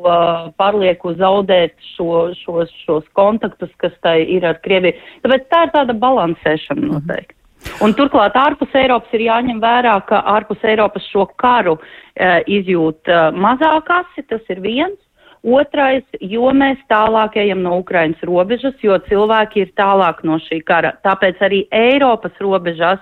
uh, 0.05 0.51
pārlieku 0.61 1.15
zaudēt 1.17 1.73
šo, 1.95 2.35
šos, 2.43 2.75
šos 2.85 3.09
kontaktus, 3.17 3.73
kas 3.81 3.97
tai 4.05 4.19
ir 4.29 4.45
ar 4.45 4.61
Krieviju. 4.61 5.01
Tāpēc 5.25 5.49
tā 5.49 5.65
ir 5.65 5.75
tāda 5.79 5.97
balansēšana 6.05 6.85
mhm. 6.85 6.93
noteikti. 6.99 7.41
Un 7.85 7.93
turklāt 7.93 8.37
ārpus 8.41 8.73
Eiropas 8.79 9.13
ir 9.17 9.27
jāņem 9.27 9.59
vērā, 9.61 9.99
ka 10.09 10.23
ārpus 10.33 10.63
Eiropas 10.65 11.05
šo 11.13 11.27
karu 11.41 11.77
uh, 11.77 12.39
izjūt 12.49 13.11
uh, 13.13 13.29
mazāk 13.37 13.91
asi, 14.01 14.25
tas 14.31 14.43
ir 14.53 14.63
viens. 14.65 14.97
Otrais, 15.47 16.03
jo 16.19 16.49
mēs 16.57 16.81
tālāk 16.91 17.37
ejam 17.39 17.61
no 17.63 17.77
Ukrainas 17.79 18.23
robežas, 18.27 18.75
jo 18.83 18.97
cilvēki 19.07 19.63
ir 19.63 19.71
tālāk 19.79 20.25
no 20.27 20.41
šī 20.43 20.59
kara. 20.67 20.97
Tāpēc 21.07 21.45
arī 21.47 21.61
Eiropas 21.71 22.35
robežās 22.43 22.99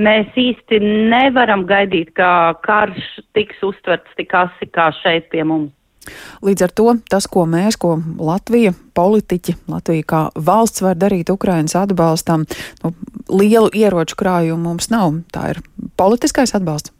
mēs 0.00 0.32
īsti 0.38 0.80
nevaram 1.12 1.66
gaidīt, 1.68 2.14
ka 2.16 2.54
karš 2.64 3.10
tiks 3.36 3.60
uztverts 3.66 4.16
tik 4.16 4.32
asi 4.32 4.70
kā 4.72 4.88
šeit 5.02 5.28
pie 5.34 5.44
mums. 5.44 5.74
Līdz 6.42 6.66
ar 6.66 6.74
to 6.74 6.94
tas, 7.10 7.28
ko 7.30 7.44
mēs, 7.48 7.78
ko 7.80 7.96
Latvija, 8.18 8.74
politiķi, 8.96 9.56
Latvija 9.72 10.08
kā 10.08 10.22
valsts 10.34 10.82
var 10.84 10.98
darīt 11.00 11.30
Ukrainas 11.32 11.76
atbalstam, 11.78 12.46
nu, 12.82 12.94
lielu 13.32 13.70
ieroču 13.74 14.18
krājumu 14.18 14.72
mums 14.72 14.90
nav. 14.92 15.20
Tā 15.34 15.52
ir 15.54 15.62
politiskais 16.00 16.54
atbalsts. 16.58 16.94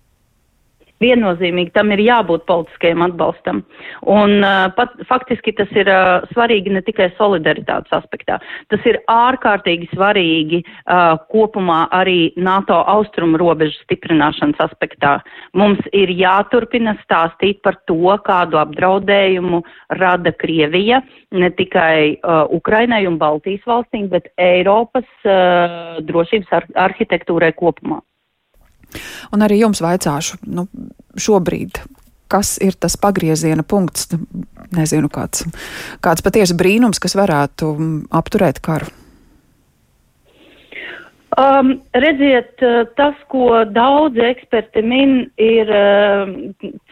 Viennozīmīgi 1.03 1.73
tam 1.77 1.93
ir 1.95 2.03
jābūt 2.05 2.47
politiskajam 2.49 3.05
atbalstam. 3.07 3.63
Un 4.09 4.39
uh, 4.41 4.69
pat, 4.77 4.95
faktiski 5.09 5.55
tas 5.59 5.71
ir 5.77 5.91
uh, 5.91 6.27
svarīgi 6.33 6.73
ne 6.75 6.83
tikai 6.85 7.11
solidaritātes 7.19 7.93
aspektā. 7.97 8.39
Tas 8.73 8.87
ir 8.89 9.01
ārkārtīgi 9.11 9.91
svarīgi 9.93 10.63
uh, 10.63 11.17
kopumā 11.33 11.85
arī 11.95 12.33
NATO 12.37 12.83
austrumu 12.95 13.41
robežu 13.43 13.77
stiprināšanas 13.83 14.61
aspektā. 14.67 15.19
Mums 15.59 15.83
ir 15.97 16.13
jāturpina 16.15 16.97
stāstīt 17.03 17.63
par 17.67 17.81
to, 17.91 18.17
kādu 18.27 18.61
apdraudējumu 18.63 19.63
rada 20.01 20.33
Krievija 20.39 21.03
ne 21.33 21.51
tikai 21.51 22.19
uh, 22.21 22.45
Ukrainai 22.53 23.05
un 23.09 23.19
Baltijas 23.21 23.65
valstīm, 23.69 24.09
bet 24.13 24.31
Eiropas 24.41 25.09
uh, 25.27 26.01
drošības 26.07 26.57
ar 26.59 26.69
arhitektūrai 26.89 27.53
kopumā. 27.59 28.03
Un 29.33 29.45
arī 29.45 29.61
jums 29.63 29.83
vaicāšu, 29.85 30.41
nu, 30.53 30.67
šobrīd, 31.21 31.83
kas 32.33 32.57
ir 32.65 32.79
tas 32.81 32.97
pagrieziena 33.01 33.65
punkts, 33.67 34.09
nezinu, 34.73 35.11
kāds, 35.13 35.45
kāds 36.05 36.25
patiesi 36.25 36.57
brīnums, 36.59 37.03
kas 37.03 37.17
varētu 37.19 37.77
apturēt 38.13 38.63
karu? 38.65 38.91
Um, 41.33 41.79
redziet, 41.97 42.61
tas, 42.99 43.17
ko 43.33 43.63
daudzi 43.65 44.21
eksperti 44.21 44.83
min, 44.85 45.15
ir 45.41 45.71
uh, 45.73 46.29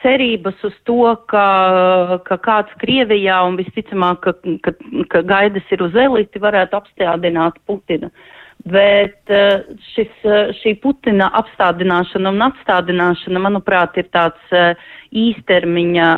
cerības 0.01 0.65
uz 0.65 0.79
to, 0.89 1.03
ka, 1.29 1.45
ka 2.25 2.39
kāds 2.41 2.73
Krievijā 2.81 3.37
un 3.45 3.61
visticamāk, 3.61 4.25
ka, 4.25 4.33
ka, 4.65 4.73
ka 5.13 5.23
gaidas 5.29 5.69
ir 5.77 5.85
uz 5.85 5.99
eliti, 6.09 6.41
varētu 6.41 6.81
apstādināt 6.81 7.61
Putinu. 7.69 8.09
Uh, 8.09 8.40
Bet 8.65 9.31
eh, 9.31 9.63
šis, 9.95 10.13
eh, 10.25 10.51
šī 10.61 10.75
Putina 10.83 11.31
apstādināšana 11.39 12.29
un 12.29 12.45
atstādināšana, 12.51 13.41
manuprāt, 13.41 13.97
ir 13.97 14.11
tāds 14.13 14.53
eh, 14.53 14.75
īstermiņa, 15.17 16.09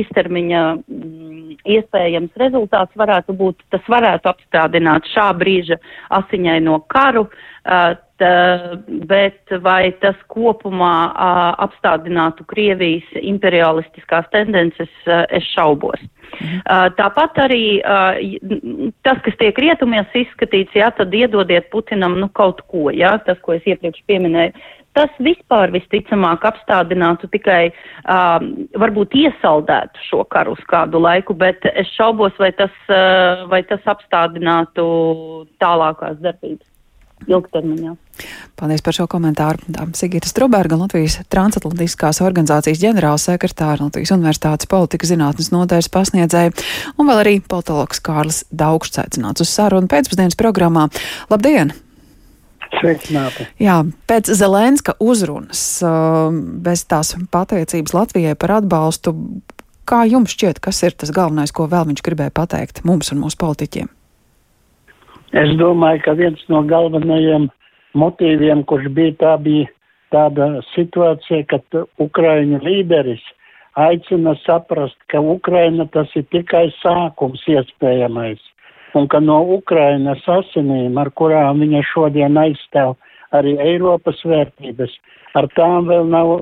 īstermiņa 0.00 0.62
mm, 0.74 1.52
iespējams 1.76 2.40
rezultāts 2.42 2.98
varētu 2.98 3.36
būt, 3.38 3.62
tas 3.70 3.86
varētu 3.88 4.32
apstādināt 4.32 5.06
šā 5.14 5.30
brīža 5.38 5.78
asiņaino 6.18 6.82
karu, 6.92 7.28
bet 9.08 9.54
vai 9.64 9.94
tas 10.02 10.18
kopumā 10.28 10.92
apstādinātu 11.64 12.44
Krievijas 12.50 13.08
imperialistiskās 13.22 14.28
tendences, 14.34 14.92
es 15.08 15.48
šaubos. 15.54 16.02
Mhm. 16.32 16.60
Tāpat 16.98 17.40
arī 17.46 17.64
tas, 19.06 19.18
kas 19.24 19.36
tiek 19.40 19.58
rietumies 19.58 20.14
izskatīts, 20.18 20.76
jā, 20.78 20.90
tad 20.96 21.14
iedodiet 21.14 21.70
Putinam 21.72 22.18
nu 22.20 22.28
kaut 22.34 22.62
ko, 22.70 22.88
jā, 22.94 23.16
tas, 23.26 23.40
ko 23.42 23.56
es 23.56 23.66
iepriekš 23.66 24.04
pieminēju. 24.10 24.54
Tas 24.92 25.12
vispār 25.24 25.72
visticamāk 25.72 26.42
apstādinātu 26.44 27.30
tikai, 27.32 27.70
um, 28.12 28.50
varbūt 28.76 29.16
iesaldētu 29.16 30.04
šo 30.10 30.20
karu 30.28 30.52
uz 30.52 30.66
kādu 30.68 31.00
laiku, 31.00 31.32
bet 31.32 31.64
es 31.72 31.88
šaubos, 31.96 32.36
vai 32.40 32.52
tas, 32.58 32.74
uh, 32.92 33.46
vai 33.48 33.62
tas 33.64 33.80
apstādinātu 33.88 34.84
tālākās 35.64 36.20
darbības 36.20 36.71
ilgtermiņā. 37.30 37.94
Paldies 38.58 38.82
par 38.84 38.96
šo 38.96 39.06
komentāru. 39.10 39.62
Sigita 39.98 40.28
Struberga, 40.30 40.76
Latvijas 40.78 41.18
transatlantiskās 41.32 42.20
organizācijas 42.24 42.82
ģenerālsekretāra, 42.82 43.86
Latvijas 43.86 44.14
Universitātes 44.14 44.68
politikas 44.70 45.12
zinātnes 45.12 45.52
nodaļas 45.54 45.90
pasniedzēja 45.92 46.52
un 46.96 47.08
vēl 47.08 47.22
arī 47.22 47.38
politologs 47.40 48.02
Kārlis 48.04 48.42
Daugšs 48.50 49.00
aicināts 49.04 49.44
uz 49.44 49.54
sarunu 49.54 49.90
pēcpusdienas 49.92 50.38
programmā. 50.38 50.88
Labdien! 51.32 51.74
Sveicināti. 52.72 53.44
Jā, 53.60 53.82
pēc 54.08 54.30
Zelenska 54.32 54.94
uzrunas, 55.02 55.60
um, 55.84 56.38
bez 56.64 56.86
tās 56.88 57.12
pateicības 57.34 57.92
Latvijai 57.92 58.32
par 58.40 58.56
atbalstu, 58.62 59.12
kā 59.88 60.04
jums 60.08 60.32
šķiet, 60.32 60.62
kas 60.64 60.80
ir 60.86 60.96
tas 60.96 61.12
galvenais, 61.14 61.52
ko 61.52 61.68
vēl 61.68 61.90
viņš 61.90 62.04
gribēja 62.06 62.32
pateikt 62.34 62.80
mums 62.88 63.12
un 63.12 63.20
mūsu 63.24 63.38
politiķiem? 63.42 63.92
Es 65.32 65.52
domāju, 65.56 66.02
ka 66.04 66.12
viens 66.12 66.40
no 66.52 66.60
galvenajiem 66.68 67.46
motīviem, 67.96 68.64
kurš 68.68 68.90
bija 68.92 69.14
tā, 69.20 69.36
bija 69.40 69.68
tāda 70.12 70.60
situācija, 70.74 71.46
kad 71.48 71.78
Ukraiņu 72.04 72.60
līderis 72.60 73.22
aicina 73.80 74.34
saprast, 74.42 74.98
ka 75.08 75.22
Ukraina 75.24 75.86
tas 75.92 76.10
ir 76.20 76.26
tikai 76.34 76.66
sākums 76.82 77.40
iespējamais, 77.48 78.42
un 78.94 79.08
ka 79.08 79.22
no 79.24 79.40
Ukrainas 79.56 80.20
asinīm, 80.28 81.00
ar 81.00 81.08
kurām 81.16 81.64
viņa 81.64 81.80
šodien 81.94 82.36
aizstāv 82.36 82.98
arī 83.32 83.56
Eiropas 83.64 84.20
vērtības, 84.28 84.92
ar 85.40 85.48
tām 85.56 85.88
vēl 85.88 86.12
nav, 86.12 86.34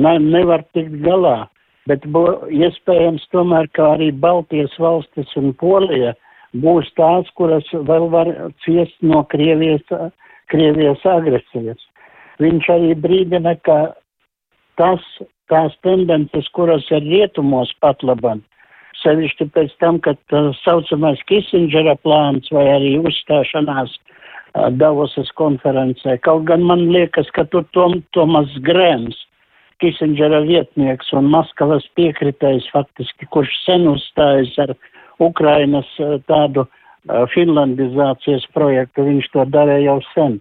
ne, 0.00 0.14
nevar 0.24 0.64
tikt 0.72 0.96
galā, 1.04 1.50
bet 1.84 2.08
bo, 2.08 2.24
iespējams 2.48 3.28
tomēr, 3.34 3.68
ka 3.76 3.92
arī 3.98 4.08
Baltijas 4.24 4.72
valstis 4.80 5.36
un 5.36 5.52
Polija 5.60 6.16
būs 6.56 6.90
tās, 6.98 7.28
kuras 7.38 7.66
vēl 7.72 8.08
var 8.10 8.30
ciest 8.64 8.96
no 9.02 9.22
Krievijas, 9.30 9.86
Krievijas 10.50 11.04
agresijas. 11.06 11.78
Viņš 12.40 12.68
arī 12.72 12.94
brīdina, 12.96 13.54
ka 13.64 13.92
tas, 14.80 15.02
tās 15.52 15.74
tendences, 15.84 16.48
kuras 16.56 16.86
ir 16.90 17.04
rietumos 17.04 17.72
pat 17.80 18.02
labam, 18.02 18.42
sevišķi 19.02 19.50
pēc 19.54 19.74
tam, 19.82 20.00
kad 20.00 20.18
tā 20.32 20.48
saucamais 20.64 21.20
Kissingera 21.28 21.96
plāns 22.00 22.50
vai 22.54 22.66
arī 22.72 22.94
uzstāšanās 22.98 23.92
uh, 23.94 24.68
Davosas 24.70 25.30
konferencē. 25.38 26.18
Kaut 26.26 26.46
gan 26.50 26.64
man 26.66 26.88
liekas, 26.92 27.30
ka 27.36 27.44
tur 27.52 27.66
Tom, 27.76 28.00
Tomas 28.16 28.50
Grēms, 28.66 29.18
Kissingera 29.80 30.42
vietnieks 30.44 31.12
un 31.16 31.30
Maskavas 31.32 31.86
piekritējs 31.96 32.66
faktiski, 32.72 33.28
kurš 33.32 33.52
sen 33.64 33.86
uzstājas 33.88 34.52
ar 34.60 34.74
Ukrainas 35.20 35.88
uh, 36.00 36.16
tādu 36.30 36.66
uh, 36.66 37.24
finlandizācijas 37.34 38.46
projektu, 38.56 39.08
viņš 39.08 39.32
to 39.34 39.48
darīja 39.56 39.90
jau 39.90 39.98
sen. 40.14 40.38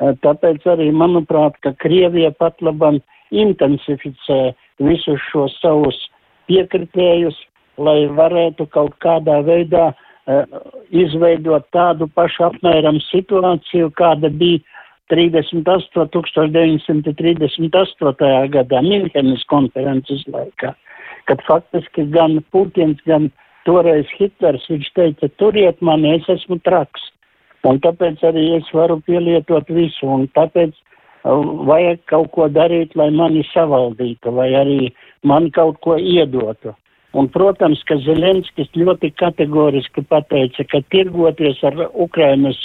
Tāpēc 0.00 0.64
arī, 0.64 0.86
manuprāt, 0.96 1.58
ka 1.60 1.74
Krievija 1.76 2.30
pat 2.32 2.62
labam 2.64 3.02
intensificē 3.36 4.54
visus 4.80 5.20
šos 5.28 5.52
savus 5.60 5.98
piekritējus, 6.48 7.36
lai 7.76 8.08
varētu 8.08 8.64
kaut 8.72 8.96
kādā 9.04 9.42
veidā 9.44 9.90
uh, 9.92 10.46
izveidot 10.88 11.68
tādu 11.76 12.08
pašu 12.16 12.48
apmēram 12.48 12.96
situāciju, 13.10 13.92
kāda 14.00 14.32
bija 14.32 14.64
38. 15.10 16.06
1938. 16.14 18.50
gadā 18.54 18.78
Minhenes 18.86 19.42
konferences 19.50 20.22
laikā, 20.30 20.70
kad 21.26 21.42
faktiski 21.48 22.04
gan 22.14 22.38
Putins, 22.54 23.00
gan 23.06 23.30
toreiz 23.68 24.10
Hitlers, 24.18 24.66
viņš 24.70 24.92
teica, 24.96 25.30
turiet 25.40 25.80
mani, 25.84 26.14
es 26.18 26.28
esmu 26.28 26.60
traks. 26.64 27.08
Un 27.68 27.80
tāpēc 27.84 28.22
arī 28.24 28.46
es 28.56 28.68
varu 28.72 29.00
pielietot 29.04 29.68
visu, 29.68 30.06
un 30.08 30.28
tāpēc 30.36 30.72
uh, 30.72 31.42
vajag 31.68 32.00
kaut 32.08 32.30
ko 32.36 32.48
darīt, 32.48 32.96
lai 32.96 33.10
mani 33.12 33.44
savaldītu, 33.50 34.32
vai 34.36 34.48
arī 34.56 34.78
man 35.22 35.50
kaut 35.52 35.80
ko 35.84 35.98
iedotu. 36.00 36.72
Un, 37.10 37.26
protams, 37.34 37.80
ka 37.88 37.96
Zelenskis 38.04 38.68
ļoti 38.78 39.08
kategoriski 39.18 40.04
pateica, 40.06 40.62
ka 40.70 40.78
tirgoties 40.94 41.58
ar 41.66 41.74
Ukrainas 41.90 42.58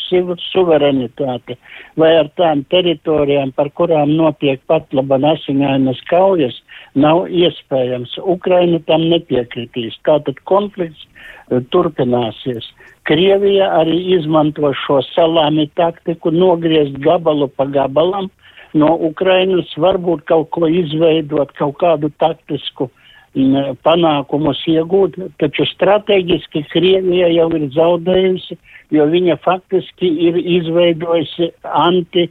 suverenitāti 0.51 1.55
vai 1.97 2.11
ar 2.19 2.29
tām 2.37 2.61
teritorijām, 2.69 3.55
par 3.57 3.71
kurām 3.73 4.11
notiek 4.19 4.61
pat 4.69 4.85
laba 4.93 5.17
asiņainas 5.31 6.03
kaujas, 6.11 6.59
nav 6.93 7.25
iespējams. 7.25 8.13
Ukraina 8.21 8.77
tam 8.85 9.07
nepiekritīs. 9.09 9.97
Tātad 10.05 10.37
konflikts 10.45 11.01
uh, 11.07 11.63
turpināsies. 11.73 12.67
Krievija 13.09 13.71
arī 13.79 13.97
izmanto 14.13 14.69
šo 14.85 14.99
salāmi 15.09 15.65
taktiku, 15.73 16.29
nogriezt 16.29 17.01
gabalu 17.01 17.49
pa 17.49 17.65
gabalam 17.65 18.29
no 18.77 18.93
Ukrainas, 19.09 19.73
varbūt 19.77 20.25
kaut 20.29 20.51
ko 20.53 20.69
izveidot, 20.69 21.49
kaut 21.57 21.77
kādu 21.81 22.11
taktisku 22.21 22.91
m, 22.91 23.04
panākumus 23.35 24.61
iegūt, 24.71 25.17
taču 25.41 25.65
strateģiski 25.67 26.63
Krievija 26.71 27.27
jau 27.33 27.49
ir 27.57 27.67
zaudējusi, 27.75 28.57
jo 28.95 29.05
viņa 29.11 29.37
faktiski 29.43 30.07
ir 30.29 30.39
izveidojusi 30.39 31.51
anti 31.63 32.29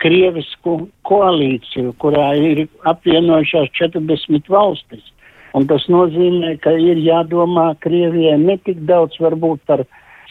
Krievisku 0.00 0.88
koalīciju, 1.08 1.94
kurā 2.00 2.34
ir 2.36 2.66
apvienojušās 2.88 3.70
40 3.76 4.50
valstis. 4.52 5.04
Un 5.56 5.66
tas 5.66 5.86
nozīmē, 5.88 6.58
ka 6.60 6.74
ir 6.76 7.00
jādomā 7.00 7.72
Krievijai 7.80 8.36
ne 8.40 8.58
tik 8.64 8.84
daudz 8.88 9.16
varbūt 9.20 9.64
par 9.66 9.84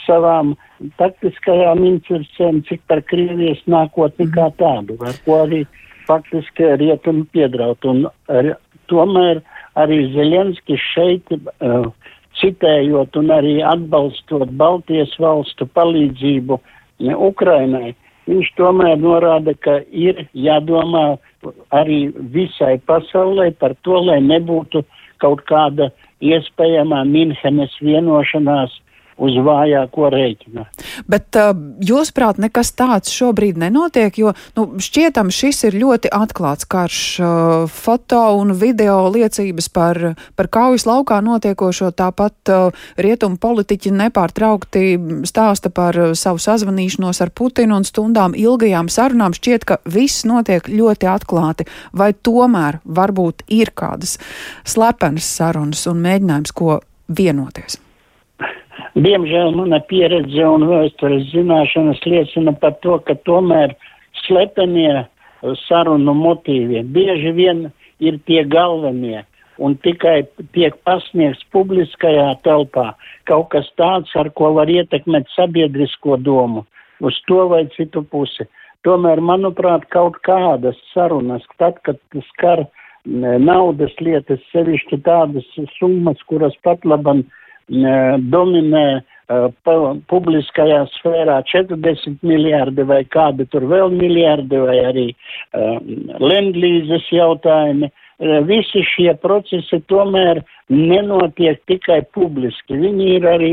savām 0.05 0.53
taktiskajām 1.01 1.83
incircēm, 1.85 2.61
cik 2.69 2.83
par 2.87 3.01
Krievijas 3.01 3.63
nākotni 3.65 4.29
kā 4.33 4.51
tādu, 4.61 4.97
ar 5.01 5.17
ko 5.25 5.41
arī 5.45 5.65
faktiski 6.07 6.69
rietumi 6.79 7.25
piedraut. 7.33 7.85
Un 7.85 8.05
ar, 8.29 8.53
tomēr 8.91 9.41
arī 9.77 10.01
Zeļenskis 10.15 10.83
šeit, 10.93 11.33
uh, 11.37 11.87
citējot 12.41 13.17
un 13.17 13.31
arī 13.33 13.55
atbalstot 13.65 14.51
Baltijas 14.59 15.13
valstu 15.21 15.67
palīdzību 15.77 16.59
ne, 17.05 17.15
Ukrainai, 17.29 17.95
viņš 18.27 18.51
tomēr 18.59 18.97
norāda, 19.01 19.55
ka 19.63 19.79
ir 19.91 20.25
jādomā 20.33 21.17
arī 21.75 22.07
visai 22.33 22.77
pasaulē 22.89 23.51
par 23.59 23.75
to, 23.87 24.01
lai 24.09 24.19
nebūtu 24.25 24.83
kaut 25.23 25.43
kāda 25.49 25.89
iespējamā 26.21 27.03
Minhenes 27.07 27.73
vienošanās 27.81 28.73
uz 29.17 29.37
vājāko 29.43 30.09
rēķina. 30.13 30.65
Bet 31.09 31.37
uh, 31.39 31.51
jūsuprāt, 31.83 32.39
nekas 32.41 32.71
tāds 32.77 33.11
šobrīd 33.13 33.57
nenotiek, 33.61 34.17
jo 34.19 34.33
nu, 34.57 34.67
šķietam 34.81 35.31
šis 35.33 35.63
ir 35.69 35.77
ļoti 35.81 36.11
atklāts 36.13 36.67
karš. 36.69 37.01
Uh, 37.17 37.55
foto 37.71 38.21
un 38.37 38.53
video 38.57 39.07
liecības 39.13 39.69
par, 39.73 39.99
par 40.37 40.49
kaujas 40.53 40.87
laukā 40.89 41.19
notiekošo, 41.25 41.91
tāpat 41.97 42.53
uh, 42.53 42.85
rietumu 42.99 43.39
politiķi 43.41 43.93
nepārtraukti 44.03 44.85
stāsta 45.27 45.71
par 45.73 45.97
uh, 45.97 46.13
savu 46.17 46.41
sazvanīšanos 46.41 47.23
ar 47.25 47.33
Putinu 47.37 47.79
un 47.79 47.87
stundām 47.87 48.37
ilgajām 48.37 48.91
sarunām. 48.91 49.35
Šķiet, 49.37 49.67
ka 49.67 49.79
viss 49.89 50.27
notiek 50.29 50.69
ļoti 50.69 51.09
atklāti. 51.09 51.67
Vai 51.97 52.13
tomēr 52.13 52.81
varbūt 52.85 53.47
ir 53.53 53.73
kādas 53.77 54.17
slepenas 54.67 55.27
sarunas 55.37 55.87
un 55.89 56.01
mēģinājums, 56.05 56.55
ko 56.57 56.79
vienoties? 57.07 57.81
Diemžēl 58.97 59.51
mana 59.53 59.77
pieredze 59.85 60.41
un 60.49 60.63
vēstures 60.65 61.27
zināšanas 61.29 61.99
liecina 62.09 62.53
par 62.57 62.79
to, 62.81 62.95
ka 63.05 63.13
tomēr 63.29 63.75
slepenie 64.23 65.03
sarunu 65.67 66.15
motīvi 66.17 66.81
bieži 66.95 67.33
vien 67.37 67.67
ir 68.01 68.17
tie 68.25 68.41
galvenie 68.55 69.21
un 69.61 69.77
tikai 69.85 70.23
tiek 70.57 70.73
pasniegts 70.87 71.45
publiskajā 71.53 72.25
telpā 72.47 72.87
kaut 73.29 73.51
kas 73.53 73.69
tāds, 73.77 74.09
ar 74.17 74.31
ko 74.33 74.55
var 74.57 74.71
ietekmēt 74.73 75.29
sabiedrisko 75.35 76.17
domu 76.17 76.65
uz 76.97 77.21
to 77.29 77.45
vai 77.53 77.67
citu 77.77 78.01
pusi. 78.01 78.49
Tomēr, 78.81 79.21
manuprāt, 79.21 79.85
kaut 79.93 80.17
kādas 80.25 80.77
sarunas, 80.89 81.45
tad, 81.61 81.77
kad 81.85 82.01
skar 82.31 82.65
naudas 83.05 83.93
lietas, 84.01 84.41
sevišķi 84.53 85.03
tādas 85.05 85.45
summas, 85.77 86.21
kuras 86.29 86.57
pat 86.65 86.85
labam 86.85 87.21
uh, 87.21 87.43
dominē 87.67 89.01
uh, 89.01 89.51
publiskajā 90.07 90.85
sfērā 90.95 91.41
40 91.51 92.23
miljārdi 92.23 92.83
vai 92.87 93.03
kādi 93.03 93.45
tur 93.51 93.67
vēl 93.67 93.91
miljārdi 93.91 94.57
vai 94.57 94.77
arī 94.85 95.07
uh, 95.11 95.79
lendlīzes 96.19 97.11
jautājumi. 97.11 97.91
Uh, 97.91 98.39
visi 98.47 98.81
šie 98.95 99.13
procesi 99.21 99.81
tomēr 99.87 100.41
nenotiek 100.69 101.59
tikai 101.67 102.01
publiski. 102.13 102.75
Viņi 102.75 103.11
ir 103.17 103.27
arī, 103.29 103.51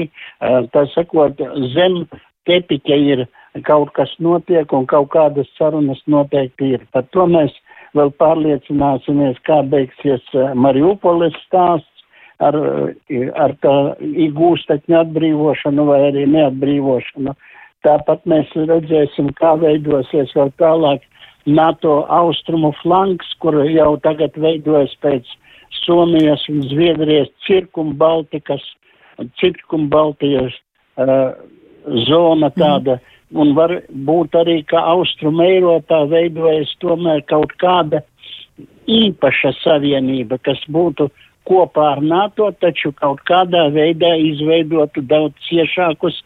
tā 0.72 0.86
sakot, 0.94 1.38
zem 1.74 2.06
tepiķa 2.48 2.96
ir 2.96 3.26
kaut 3.62 3.92
kas 3.94 4.10
notiek 4.18 4.72
un 4.72 4.86
kaut 4.86 5.12
kādas 5.12 5.46
sarunas 5.58 6.00
noteikti 6.10 6.74
ir. 6.74 6.86
Par 6.92 7.04
to 7.14 7.26
mēs 7.30 7.54
vēl 7.94 8.10
pārliecināsimies, 8.18 9.38
kā 9.46 9.60
beigsies 9.62 10.24
Mariupoles 10.58 11.36
stāsts 11.46 11.93
ar, 12.42 12.56
ar 13.44 13.56
tā 13.62 13.74
iegūstekņu 14.02 14.98
atbrīvošanu 15.00 15.86
vai 15.90 16.00
arī 16.10 16.26
neatbrīvošanu. 16.32 17.34
Tāpat 17.84 18.24
mēs 18.30 18.52
redzēsim, 18.56 19.30
kā 19.38 19.54
veidosies 19.60 20.32
vēl 20.36 20.52
tālāk 20.60 21.04
NATO 21.44 22.04
austrumu 22.08 22.72
flanks, 22.80 23.34
kur 23.38 23.60
jau 23.68 23.94
tagad 24.02 24.36
veidojas 24.40 24.94
pēc 25.04 25.28
Somijas 25.84 26.46
un 26.48 26.62
Zviedrijas 26.70 27.28
cirkumbaltikas, 27.44 28.62
cirkumbaltijas 29.40 30.54
uh, 30.96 31.34
zona 32.08 32.48
tāda, 32.54 32.96
mm. 32.96 33.40
un 33.42 33.52
var 33.58 33.74
būt 33.90 34.38
arī, 34.38 34.62
ka 34.70 34.80
austrum 34.94 35.42
Eiropā 35.44 36.04
veidojas 36.08 36.72
tomēr 36.80 37.20
kaut 37.28 37.52
kāda 37.60 38.00
īpaša 38.88 39.52
savienība, 39.60 40.38
kas 40.46 40.60
būtu 40.70 41.10
kopā 41.48 41.90
ar 41.96 42.02
NATO, 42.02 42.50
taču 42.60 42.92
kaut 42.92 43.20
kādā 43.28 43.68
veidā 43.74 44.14
izveidotu 44.30 45.02
daudz 45.02 45.34
ciešākus 45.48 46.22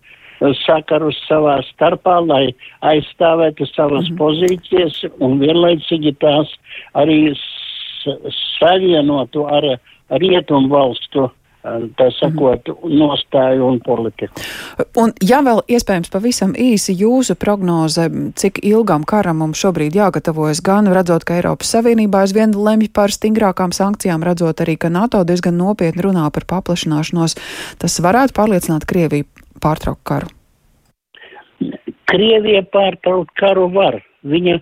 sakarus 0.64 1.18
savā 1.26 1.58
starpā, 1.72 2.18
lai 2.26 2.54
aizstāvētu 2.86 3.66
savas 3.74 4.08
mm 4.08 4.14
-hmm. 4.14 4.18
pozīcijas 4.18 5.04
un 5.18 5.38
vienlaicīgi 5.38 6.14
tās 6.22 6.48
arī 6.94 7.34
savienotu 8.58 9.46
ar 9.46 9.64
rietumu 10.10 10.68
valstu 10.68 11.30
tā 11.62 12.06
sakot, 12.14 12.70
nostāju 12.86 13.66
un 13.66 13.78
politiku. 13.82 14.42
Un, 14.98 15.12
ja 15.24 15.40
vēl 15.44 15.60
iespējams 15.74 16.10
pavisam 16.12 16.54
īsi 16.58 16.94
jūsu 16.98 17.34
prognoze, 17.40 18.08
cik 18.38 18.60
ilgam 18.66 19.04
karam 19.08 19.42
mums 19.42 19.60
šobrīd 19.62 19.96
jāgatavojas, 19.98 20.62
gan 20.64 20.90
redzot, 20.94 21.26
ka 21.26 21.38
Eiropas 21.38 21.72
Savienībā 21.74 22.22
aizvien 22.24 22.54
lemj 22.54 22.90
par 22.94 23.14
stingrākām 23.14 23.74
sankcijām, 23.74 24.24
redzot 24.26 24.62
arī, 24.64 24.78
ka 24.78 24.92
NATO 24.92 25.24
diezgan 25.26 25.58
nopietni 25.58 26.06
runā 26.06 26.28
par 26.34 26.46
paplašināšanos, 26.48 27.38
tas 27.82 28.00
varētu 28.04 28.36
pārliecināt 28.38 28.86
Krieviju 28.88 29.26
pārtraukt 29.62 30.04
karu? 30.06 30.30
Krievija 32.08 32.62
pārtraukt 32.72 33.34
karu 33.36 33.66
var. 33.74 33.98
Viņa 34.28 34.60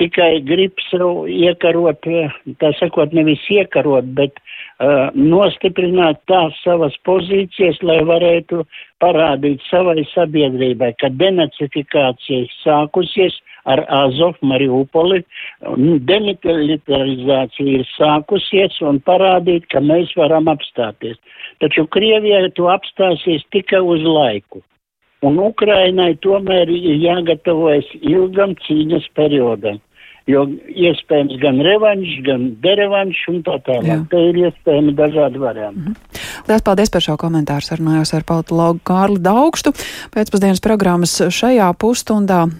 tikai 0.00 0.38
grib 0.46 0.78
sev 0.88 1.28
iekarot, 1.28 2.06
tā 2.62 2.72
sakot, 2.78 3.12
nevis 3.14 3.42
iekarot, 3.52 4.08
bet 4.16 4.34
uh, 4.34 4.57
nostiprināt 5.14 6.20
tās 6.30 6.54
savas 6.62 6.94
pozīcijas, 7.04 7.80
lai 7.82 7.98
varētu 8.06 8.64
parādīt 9.02 9.60
savai 9.70 10.04
sabiedrībai, 10.14 10.92
ka 11.00 11.08
denacifikācija 11.10 12.46
sākusies 12.62 13.34
ar 13.66 13.84
Azov 13.88 14.36
Mariupoli, 14.40 15.24
demilitarizācija 16.06 17.80
ir 17.80 17.84
sākusies 17.96 18.80
un 18.80 19.00
parādīt, 19.00 19.66
ka 19.68 19.80
mēs 19.80 20.14
varam 20.16 20.48
apstāties. 20.48 21.18
Taču 21.60 21.86
Krievijai 21.86 22.50
to 22.54 22.70
apstāsies 22.70 23.42
tikai 23.50 23.82
uz 23.82 24.02
laiku. 24.06 24.62
Un 25.26 25.38
Ukrainai 25.42 26.14
tomēr 26.22 26.70
ir 26.70 26.94
jāgatavojas 27.02 27.90
ilgam 28.06 28.54
cīņas 28.62 29.10
periodam 29.18 29.80
jo 30.28 30.44
iespējams 30.68 31.38
gan 31.42 31.60
revanš, 31.64 32.14
gan 32.26 32.48
derevanš 32.62 33.22
un 33.32 33.40
tā 33.46 33.56
tālāk. 33.66 34.04
Te 34.12 34.20
ir 34.30 34.40
iespējami 34.44 34.94
dažādi 34.98 35.40
varianti. 35.40 35.80
Mm 35.80 35.94
-hmm. 35.94 36.18
Lielas 36.48 36.62
paldies 36.62 36.90
par 36.90 37.02
šo 37.02 37.16
komentāru 37.16 37.64
sarunājos 37.64 38.14
ar 38.16 38.24
politologu 38.24 38.80
Kārli 38.84 39.18
Daugstu. 39.18 39.72
Pēcpusdienas 40.14 40.62
programmas 40.62 41.20
šajā 41.20 41.72
pusstundā 41.74 42.50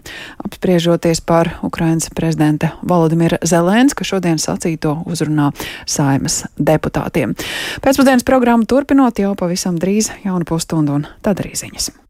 apspriežoties 0.44 1.20
par 1.20 1.48
Ukrainas 1.62 2.10
prezidenta 2.16 2.68
Volodimira 2.88 3.36
Zelenska 3.42 4.04
šodien 4.04 4.38
sacīto 4.38 5.02
uzrunā 5.06 5.52
saimas 5.86 6.44
deputātiem. 6.58 7.34
Pēcpusdienas 7.80 8.24
programmu 8.24 8.64
turpinot 8.64 9.18
jau 9.18 9.34
pavisam 9.34 9.78
drīz 9.78 10.12
jaunu 10.24 10.44
pusstundu 10.44 10.92
un 10.92 11.06
tad 11.22 11.40
arī 11.40 11.52
ziņas. 11.54 12.07